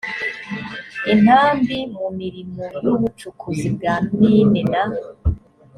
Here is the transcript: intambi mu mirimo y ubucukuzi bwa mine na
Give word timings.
intambi 1.13 1.77
mu 1.97 2.07
mirimo 2.19 2.63
y 2.83 2.85
ubucukuzi 2.93 3.67
bwa 3.75 3.95
mine 4.17 4.61
na 4.71 4.83